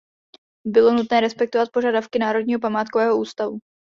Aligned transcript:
Bylo 0.67 0.93
nutné 0.93 1.19
respektovat 1.19 1.69
požadavky 1.73 2.19
Národního 2.19 2.59
památkového 2.59 3.17
ústavu. 3.17 3.57